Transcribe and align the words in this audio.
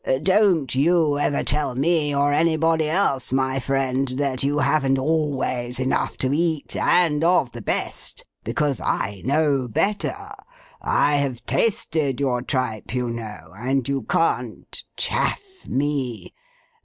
Don't 0.23 0.73
you 0.73 1.19
ever 1.19 1.43
tell 1.43 1.75
me, 1.75 2.11
or 2.15 2.33
anybody 2.33 2.89
else, 2.89 3.31
my 3.31 3.59
friend, 3.59 4.07
that 4.07 4.41
you 4.41 4.57
haven't 4.57 4.97
always 4.97 5.79
enough 5.79 6.17
to 6.17 6.33
eat, 6.33 6.75
and 6.75 7.23
of 7.23 7.51
the 7.51 7.61
best; 7.61 8.25
because 8.43 8.79
I 8.81 9.21
know 9.23 9.67
better. 9.67 10.17
I 10.81 11.17
have 11.17 11.45
tasted 11.45 12.19
your 12.19 12.41
tripe, 12.41 12.95
you 12.95 13.11
know, 13.11 13.53
and 13.55 13.87
you 13.87 14.01
can't 14.01 14.83
"chaff" 14.97 15.67
me. 15.67 16.33